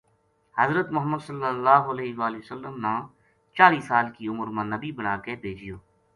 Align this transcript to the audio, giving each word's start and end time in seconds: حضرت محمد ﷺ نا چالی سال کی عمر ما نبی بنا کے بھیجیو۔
حضرت 0.59 0.87
محمد 0.95 1.21
ﷺ 1.25 2.81
نا 2.85 2.95
چالی 3.57 3.81
سال 3.89 4.05
کی 4.15 4.23
عمر 4.33 4.47
ما 4.55 4.63
نبی 4.73 4.91
بنا 4.97 5.15
کے 5.25 5.33
بھیجیو۔ 5.43 5.77